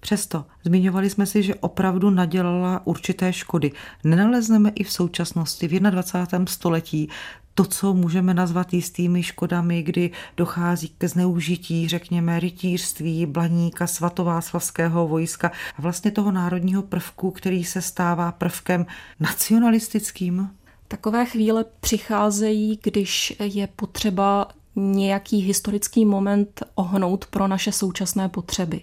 Přesto 0.00 0.44
zmiňovali 0.64 1.10
jsme 1.10 1.26
si, 1.26 1.42
že 1.42 1.54
opravdu 1.54 2.10
nadělala 2.10 2.80
určité 2.84 3.32
škody. 3.32 3.72
Nenalezneme 4.04 4.70
i 4.74 4.84
v 4.84 4.92
současnosti, 4.92 5.68
v 5.68 5.80
21. 5.80 6.46
století, 6.46 7.08
to, 7.54 7.64
co 7.64 7.94
můžeme 7.94 8.34
nazvat 8.34 8.72
jistými 8.72 9.22
škodami, 9.22 9.82
kdy 9.82 10.10
dochází 10.36 10.88
ke 10.98 11.08
zneužití, 11.08 11.88
řekněme, 11.88 12.40
rytířství, 12.40 13.26
blaníka, 13.26 13.86
svatováslavského 13.86 15.08
vojska 15.08 15.52
a 15.78 15.82
vlastně 15.82 16.10
toho 16.10 16.32
národního 16.32 16.82
prvku, 16.82 17.30
který 17.30 17.64
se 17.64 17.82
stává 17.82 18.32
prvkem 18.32 18.86
nacionalistickým? 19.20 20.50
Takové 20.88 21.26
chvíle 21.26 21.64
přicházejí, 21.80 22.78
když 22.82 23.36
je 23.40 23.66
potřeba 23.66 24.48
nějaký 24.76 25.40
historický 25.40 26.04
moment 26.04 26.62
ohnout 26.74 27.26
pro 27.26 27.48
naše 27.48 27.72
současné 27.72 28.28
potřeby. 28.28 28.80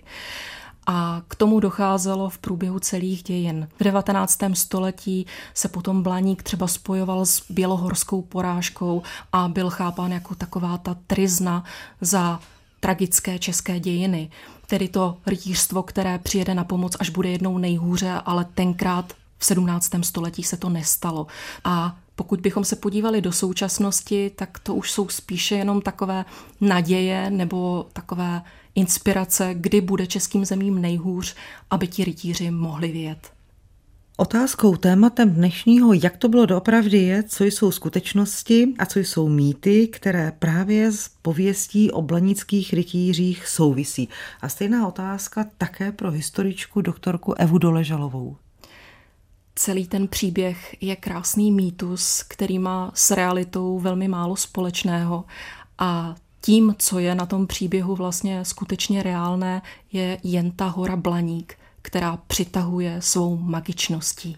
A 0.89 1.21
k 1.27 1.35
tomu 1.35 1.59
docházelo 1.59 2.29
v 2.29 2.37
průběhu 2.37 2.79
celých 2.79 3.23
dějin. 3.23 3.67
V 3.79 3.83
19. 3.83 4.39
století 4.53 5.25
se 5.53 5.67
potom 5.67 6.03
Blaník 6.03 6.43
třeba 6.43 6.67
spojoval 6.67 7.25
s 7.25 7.43
bělohorskou 7.49 8.21
porážkou 8.21 9.01
a 9.31 9.47
byl 9.47 9.69
chápán 9.69 10.11
jako 10.11 10.35
taková 10.35 10.77
ta 10.77 10.95
trizna 11.07 11.63
za 12.01 12.39
tragické 12.79 13.39
české 13.39 13.79
dějiny. 13.79 14.29
Tedy 14.67 14.87
to 14.87 15.17
rytířstvo, 15.25 15.83
které 15.83 16.19
přijede 16.19 16.55
na 16.55 16.63
pomoc, 16.63 16.95
až 16.99 17.09
bude 17.09 17.29
jednou 17.29 17.57
nejhůře, 17.57 18.11
ale 18.25 18.45
tenkrát 18.45 19.13
v 19.37 19.45
17. 19.45 19.89
století 20.01 20.43
se 20.43 20.57
to 20.57 20.69
nestalo. 20.69 21.27
A 21.63 21.95
pokud 22.17 22.41
bychom 22.41 22.63
se 22.63 22.75
podívali 22.75 23.21
do 23.21 23.31
současnosti, 23.31 24.31
tak 24.35 24.59
to 24.59 24.75
už 24.75 24.91
jsou 24.91 25.09
spíše 25.09 25.55
jenom 25.55 25.81
takové 25.81 26.25
naděje 26.61 27.29
nebo 27.29 27.85
takové 27.93 28.41
inspirace, 28.75 29.49
kdy 29.53 29.81
bude 29.81 30.07
českým 30.07 30.45
zemím 30.45 30.81
nejhůř, 30.81 31.35
aby 31.69 31.87
ti 31.87 32.03
rytíři 32.03 32.51
mohli 32.51 32.91
vědět. 32.91 33.31
Otázkou, 34.17 34.75
tématem 34.75 35.29
dnešního, 35.29 35.93
jak 35.93 36.17
to 36.17 36.29
bylo 36.29 36.45
doopravdy, 36.45 36.97
je, 36.97 37.23
co 37.23 37.43
jsou 37.43 37.71
skutečnosti 37.71 38.73
a 38.79 38.85
co 38.85 38.99
jsou 38.99 39.29
mýty, 39.29 39.87
které 39.87 40.31
právě 40.39 40.91
s 40.91 41.09
pověstí 41.21 41.91
o 41.91 42.01
blanických 42.01 42.73
rytířích 42.73 43.47
souvisí. 43.47 44.09
A 44.41 44.49
stejná 44.49 44.87
otázka 44.87 45.45
také 45.57 45.91
pro 45.91 46.11
historičku 46.11 46.81
doktorku 46.81 47.33
Evu 47.33 47.57
Doležalovou. 47.57 48.37
Celý 49.57 49.87
ten 49.87 50.07
příběh 50.07 50.75
je 50.81 50.95
krásný 50.95 51.51
mýtus, 51.51 52.23
který 52.27 52.59
má 52.59 52.91
s 52.93 53.11
realitou 53.11 53.79
velmi 53.79 54.07
málo 54.07 54.35
společného 54.35 55.25
a 55.77 56.15
tím, 56.41 56.75
co 56.79 56.99
je 56.99 57.15
na 57.15 57.25
tom 57.25 57.47
příběhu 57.47 57.95
vlastně 57.95 58.45
skutečně 58.45 59.03
reálné, 59.03 59.61
je 59.91 60.17
jen 60.23 60.51
ta 60.51 60.65
hora 60.65 60.95
Blaník, 60.95 61.55
která 61.81 62.17
přitahuje 62.17 63.01
svou 63.01 63.37
magičností. 63.37 64.37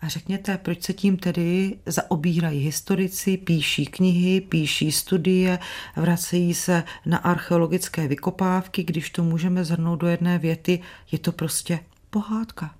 A 0.00 0.08
řekněte, 0.08 0.58
proč 0.58 0.82
se 0.82 0.92
tím 0.92 1.16
tedy 1.16 1.78
zaobírají 1.86 2.60
historici, 2.60 3.36
píší 3.36 3.86
knihy, 3.86 4.40
píší 4.40 4.92
studie, 4.92 5.58
vracejí 5.96 6.54
se 6.54 6.84
na 7.06 7.18
archeologické 7.18 8.08
vykopávky, 8.08 8.84
když 8.84 9.10
to 9.10 9.24
můžeme 9.24 9.64
zhrnout 9.64 10.00
do 10.00 10.06
jedné 10.06 10.38
věty, 10.38 10.80
je 11.12 11.18
to 11.18 11.32
prostě 11.32 11.80
pohádka. 12.10 12.74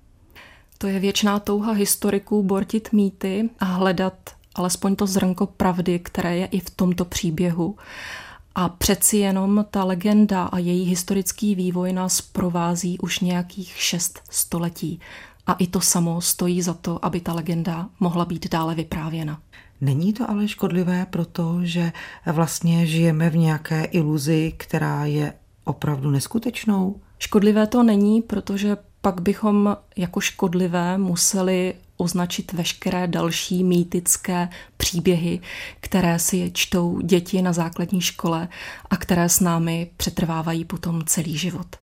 To 0.85 0.89
je 0.89 1.01
věčná 1.01 1.41
touha 1.41 1.73
historiků 1.73 2.43
bortit 2.43 2.93
mýty 2.93 3.51
a 3.59 3.65
hledat 3.65 4.15
alespoň 4.55 4.97
to 4.97 5.07
zrnko 5.07 5.47
pravdy, 5.47 5.99
které 5.99 6.37
je 6.37 6.47
i 6.47 6.61
v 6.61 6.71
tomto 6.71 7.05
příběhu. 7.05 7.77
A 8.55 8.69
přeci 8.69 9.17
jenom 9.17 9.65
ta 9.71 9.85
legenda 9.85 10.45
a 10.45 10.59
její 10.59 10.85
historický 10.85 11.55
vývoj 11.55 11.93
nás 11.93 12.21
provází 12.21 12.99
už 12.99 13.21
nějakých 13.21 13.69
šest 13.77 14.21
století. 14.31 15.01
A 15.47 15.53
i 15.53 15.67
to 15.67 15.81
samo 15.81 16.21
stojí 16.21 16.63
za 16.63 16.75
to, 16.75 17.05
aby 17.05 17.21
ta 17.21 17.33
legenda 17.33 17.89
mohla 18.01 18.25
být 18.25 18.51
dále 18.51 18.75
vyprávěna. 18.75 19.41
Není 19.81 20.13
to 20.13 20.31
ale 20.31 20.49
škodlivé, 20.49 21.07
protože 21.11 21.93
vlastně 22.27 22.87
žijeme 22.87 23.31
v 23.31 23.37
nějaké 23.37 23.85
iluzi, 23.85 24.53
která 24.57 25.05
je 25.05 25.33
opravdu 25.65 26.11
neskutečnou? 26.11 27.01
Škodlivé 27.19 27.67
to 27.67 27.83
není, 27.83 28.23
protože 28.23 28.77
pak 29.05 29.21
bychom 29.21 29.77
jako 29.97 30.21
škodlivé 30.21 30.99
museli 30.99 31.75
označit 31.97 32.53
veškeré 32.53 33.07
další 33.07 33.65
mýtické 33.65 34.49
příběhy, 34.77 35.41
které 35.81 36.19
si 36.19 36.51
čtou 36.55 37.01
děti 37.01 37.43
na 37.43 37.53
základní 37.53 38.01
škole 38.01 38.49
a 38.91 38.97
které 38.97 39.29
s 39.29 39.41
námi 39.41 39.91
přetrvávají 39.97 40.65
potom 40.65 41.03
celý 41.07 41.39
život. 41.39 41.84